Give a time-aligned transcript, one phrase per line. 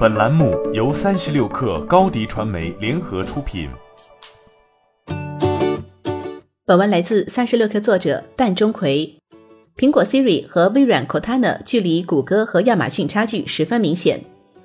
[0.00, 3.68] 本栏目由三十六氪高低传媒联合出品。
[6.64, 9.12] 本文来自三十六氪作者蛋钟馗。
[9.76, 14.18] 苹果 Siri 和微软 Cortana 距离谷歌和亚马逊差距十分明显。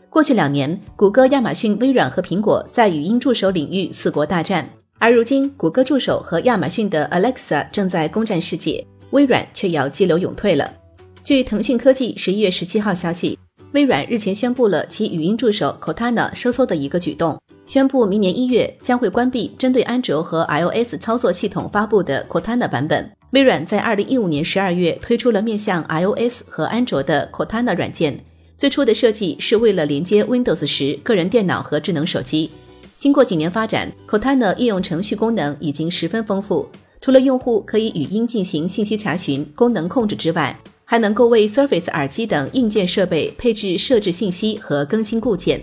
[0.10, 4.66] 过去两年，谷歌、亚马逊、微软和苹果在语音助手领域四国大战，
[5.00, 10.72] 而如今，谷歌助手和亚马逊的 Alexa 正在攻占世界，微软却要激流勇退了。
[11.26, 13.38] 据腾讯科技十一月十七号消息。
[13.76, 23.12] 微软日前宣布了其语音助手 Cortana 收缩的一个举动，宣布明年一月将会关闭针对安卓和 iOS 操作系统发布的 Cortana 版本。
[23.32, 28.18] 微软在二零一五年十二月推出了面向 iOS 和安卓的 Cortana 软件，
[28.58, 32.50] 最初的设计是为了连接 Windows 十个人电脑和智能手机。
[32.98, 36.66] 经过几年发展，Cortana 应用程序功能已经十分丰富，
[37.02, 45.62] 除了用户可以语音进行信息查询、功能控制之外，还能够为 Surface 耳机等硬件设备配置设置信息和更新固件。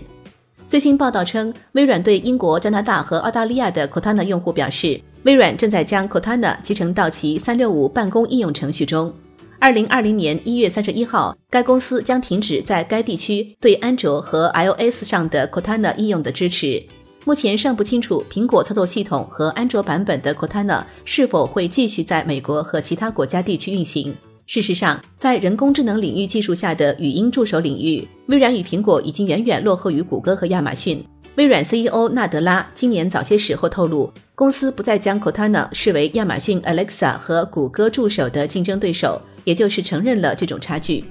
[0.67, 9.13] 最新报道称，微软对英国、加拿大和澳大利亚的 Cortana 用户表示，微软正在将 Cortana 集成到其365办公应用程序中。
[9.61, 16.83] 2020年1月31号，该公司将停止在该地区对安卓和 iOS 上的 Cortana 应用的支持。
[17.23, 24.13] 目前尚不清楚苹果操作系统和安卓版本的 Cortana 是否会继续在美国和其他国家地区运行。
[24.45, 31.03] 事实上，在人工智能领域技术下的语音助手领域，微软与苹果已经远远落后于谷歌和亚马逊。
[31.35, 41.03] 微软 CEO 纳德拉今年早些时候透露，公司不再将 Cortana 视为亚马逊 Alexa 和谷歌助手的竞争对手，也就是承认了这种差距。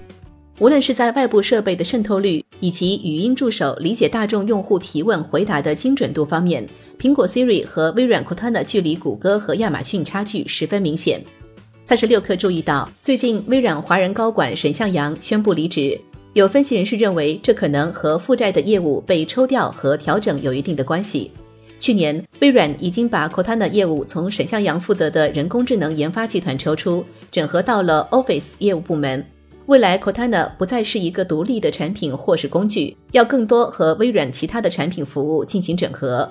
[0.58, 6.68] 无论是在外部设备的渗透率，以及语音助手理解大众用户提问回答的精准度方面，
[7.00, 11.20] 苹果 Siri 和微软 Cortana 距离谷歌和亚马逊差距十分明显。
[11.84, 16.00] 三十六氪注意到，最近微软华人高管沈向阳宣布离职。
[16.32, 21.30] 有分析人士认为，这可能和负债的业务被抽调和调整有一定的关系。
[21.80, 29.22] 去年，微软已经把 Cortana 业务从沈向阳负责的人工智能研发集团抽出，整合到了 Office 业务部门。
[29.66, 36.30] 未来，Cortana 不再是一个独立的产品或是工具，要更多和微软其他的产品服务进行整合。